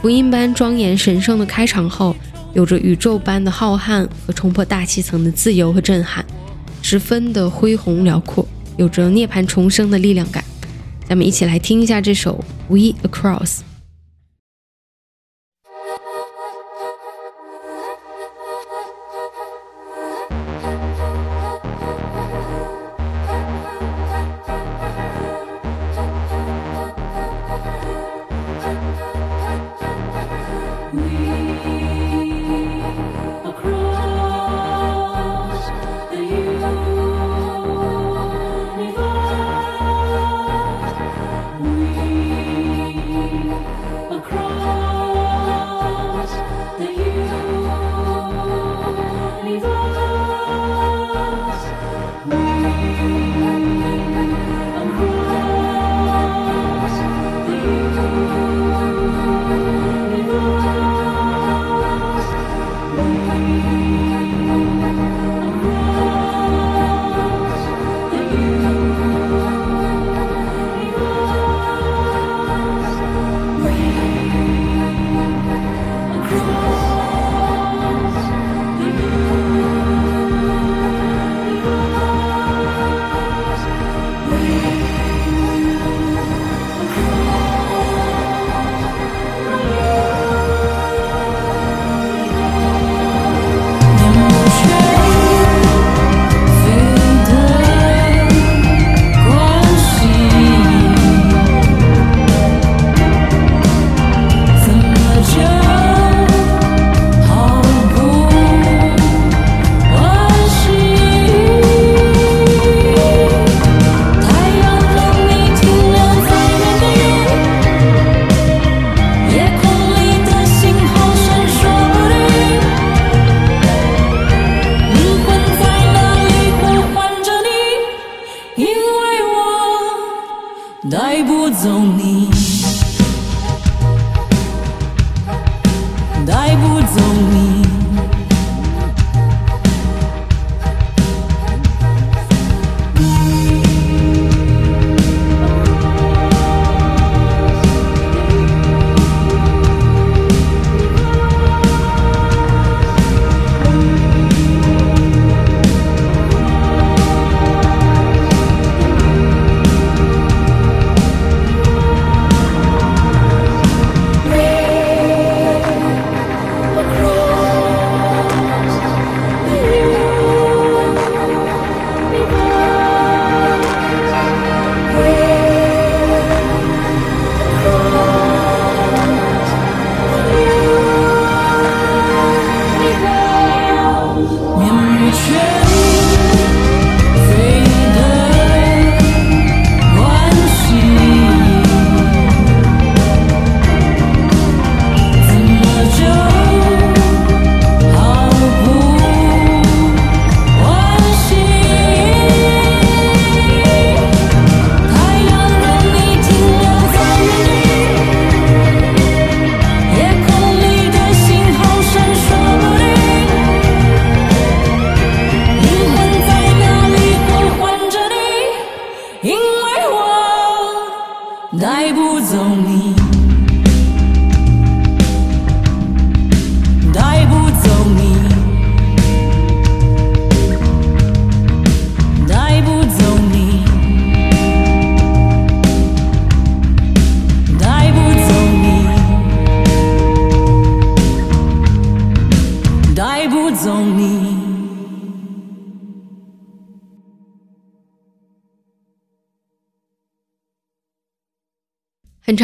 [0.00, 2.14] 福音般庄严神圣的开场后。
[2.52, 6.24] 有着宇宙般的浩瀚和冲破大气层的自由和震撼，
[6.82, 8.46] 十分的恢宏辽阔，
[8.76, 10.42] 有着涅槃重生的力量感。
[11.08, 13.58] 咱们一起来听一下这首《We Across》。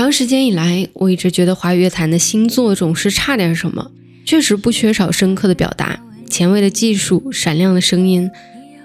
[0.06, 3.90] 长时间以来，我一直觉得华语乐坛的新作总是差点什么，
[4.24, 5.98] 确实不缺少深刻的表达、
[6.30, 8.30] 前卫的技术、闪亮的声音，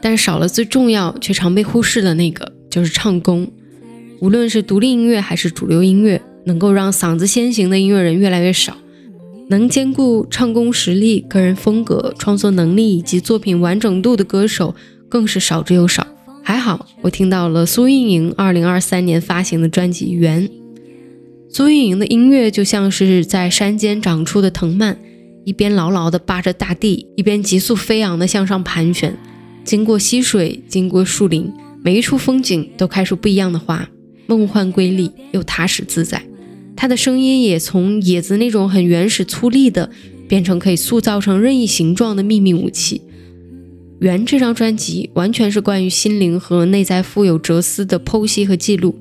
[0.02, 3.48] 但少了最重要却常被忽视的那个，就是唱功。
[4.19, 8.76] 无论是独立音乐还是主流音乐，能够让嗓子先行的音乐人越来越少，
[9.49, 14.73] 能兼顾唱功实力、个人风格、创作能力以及作品完整度的歌手
[15.07, 16.07] 更是少之又少。
[16.41, 20.48] 还好，我听到了苏运莹2023年发行的专辑《缘》。
[21.53, 24.97] 苏运莹的音乐就像是在山间长出的藤蔓，
[25.43, 29.13] 一边牢牢地扒着大地，一边急速飞扬地向上盘旋。
[29.65, 31.51] 经过溪水，经过树林，
[31.83, 33.89] 每一处风景都开出不一样的花，
[34.27, 36.23] 梦幻瑰丽又踏实自在。
[36.73, 39.91] 她的声音也从野子那种很原始粗粝的，
[40.29, 42.99] 变成可以塑造成任意形状的秘密武器。
[43.99, 48.97] 《缘》这张专辑完全是关于心灵和内在富有哲思的剖析和记录。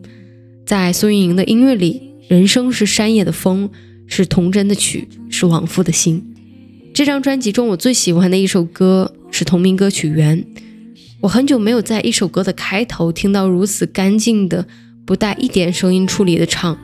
[0.67, 2.10] 在苏运莹的音乐里。
[2.31, 3.69] 人生是山野的风，
[4.07, 6.33] 是童真的曲，是往复的心。
[6.95, 10.39] 这张专辑中，我最喜欢的一首歌是同名歌曲《缘》。
[11.23, 14.65] 我很久没有在一首歌的开头听到如此干净的、
[15.05, 16.79] 不带一点声音处理的唱。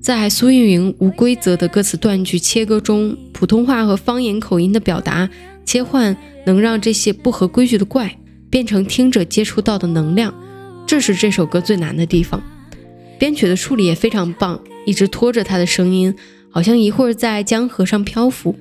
[0.00, 5.30] 在苏运莹无规则的歌词断句切割中，普通话和方言口音的表达
[5.64, 6.16] 切换，
[6.46, 8.18] 能让这些不合规矩的怪
[8.50, 10.34] 变成听者接触到的能量。
[10.84, 12.42] 这是这首歌最难的地方。
[13.22, 16.12] 编曲的处理也非常棒，一直拖着他的声音，
[16.50, 18.52] 好像一会儿在江河上漂浮，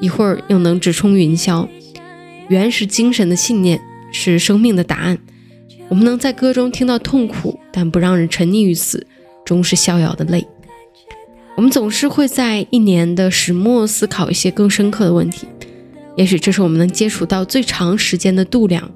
[0.00, 1.64] 一会儿又能直冲云霄。
[2.48, 3.80] 原始精神的信念，
[4.10, 5.16] 是生命的答案。
[5.88, 9.06] 我们能在歌中听到痛苦，但不让人沉溺于此，
[9.44, 10.44] 终是逍遥的泪。
[11.54, 15.46] 我们总是会在一年的始末思考一些更深刻的问题，
[16.16, 18.90] 也许这是我们能接触到最长时间的度量。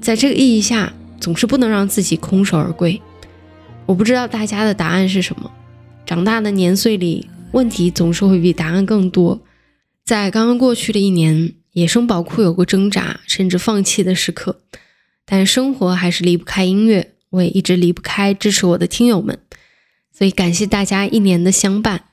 [0.00, 3.00] 在这个意义下，总是不能让自己空手而归。
[3.88, 5.50] 我不知道大家的答案是什么。
[6.04, 9.40] 长大的年岁里，问题总是会比答案更多。
[10.04, 14.60] 在刚刚过去的一年，野生宝库有过挣扎甚至放弃的时刻，
[15.24, 19.38] 但生活还是离不开音乐，我也一直离不开支持我的听友们。
[20.12, 22.04] 所以感谢大家一年的相伴，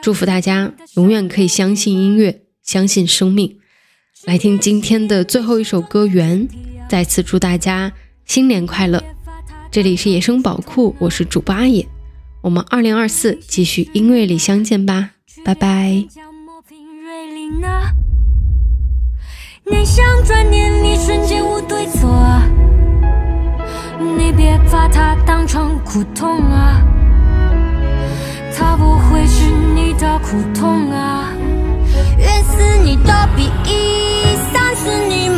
[0.00, 3.58] 祝福大家永远可以相信音乐，相信生命。
[4.24, 6.48] 来听今天的最后一首歌《缘》，
[6.88, 7.92] 再次祝大家
[8.24, 9.04] 新年快乐。
[9.70, 11.86] 这里是野生宝库，我是主播阿野，
[12.40, 15.10] 我们二零二四继续音乐里相见吧，
[15.44, 16.06] 拜拜。
[19.64, 22.48] 念想转念，你瞬间无对错啊！
[24.16, 26.82] 你别把它当成苦痛啊，
[28.56, 31.30] 它不会是你的苦痛啊。
[32.18, 35.28] 愿似你的笔意，散似你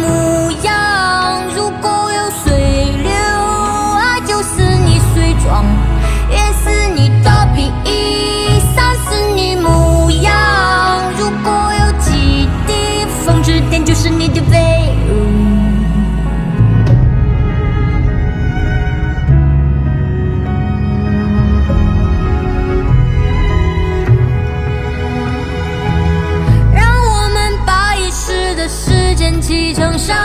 [30.11, 30.17] 山，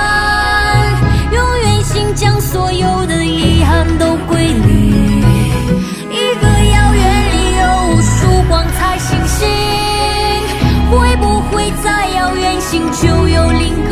[1.31, 5.21] 用远行将所有的遗憾都归零。
[6.09, 9.47] 一个遥远里有曙光才星星，
[10.89, 13.75] 会不会在遥远星就有另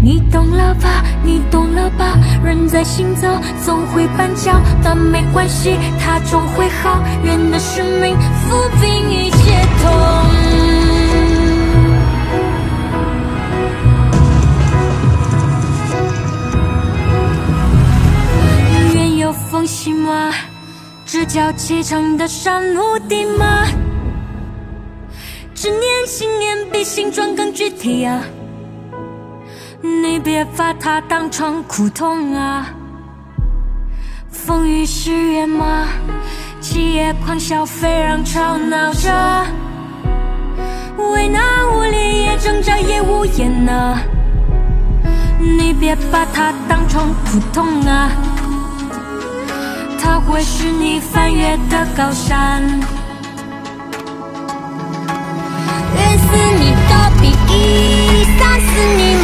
[0.00, 1.04] 你，你懂了吧？
[1.22, 2.16] 你懂了吧？
[2.42, 3.28] 人在行走，
[3.62, 7.02] 总会绊脚，但没关系，它终会好。
[7.22, 10.45] 人的生命抚平一切痛。
[19.66, 20.32] 愿有缝隙吗？
[21.04, 23.66] 只叫启程的山路地吗？
[25.54, 28.22] 执念、信念比形状更具体啊！
[29.82, 32.68] 你别把它当成苦痛啊！
[34.30, 35.88] 风雨是月吗？
[36.60, 39.46] 七夜狂笑，飞让吵闹着，
[41.12, 41.42] 为难
[41.74, 44.00] 无力也挣扎也无言啊！
[45.40, 48.10] 你别把它当成苦痛啊！
[50.06, 52.62] 它会是你翻越的高山。
[56.18, 58.66] 是你的笔意，散似
[58.96, 59.15] 你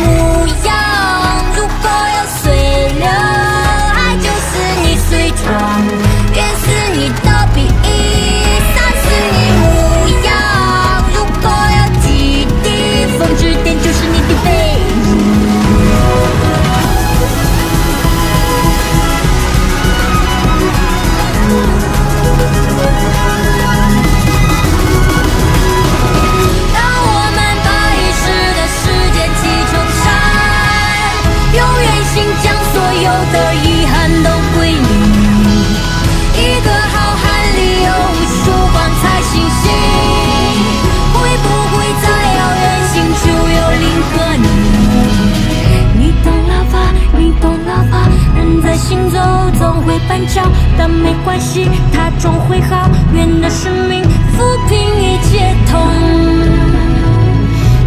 [50.12, 50.43] 绊脚，
[50.76, 52.86] 但没关系，它终会好。
[53.14, 54.02] 愿的生命
[54.36, 55.89] 抚平一切痛。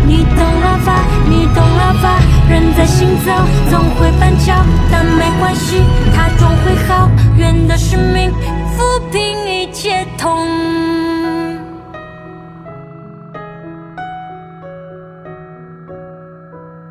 [0.07, 1.05] 你懂了吧？
[1.29, 2.19] 你懂了吧？
[2.49, 3.31] 人在行走，
[3.69, 4.55] 总会绊脚，
[4.91, 5.83] 但没关系，
[6.15, 7.11] 它终会好。
[7.37, 8.31] 愿的生命
[8.75, 10.35] 抚平一切痛。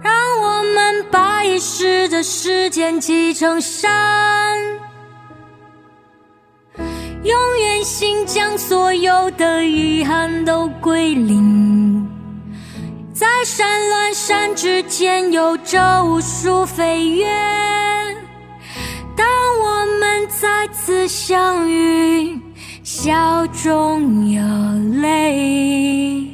[0.01, 3.91] 让我们把一世的时间积成山，
[7.85, 12.09] 心将所有的遗憾都归零。
[13.13, 17.27] 在山峦山之间，有着无数飞跃。
[19.15, 19.27] 当
[19.63, 22.41] 我们再次相遇，
[22.83, 24.43] 笑中有
[25.01, 26.34] 泪。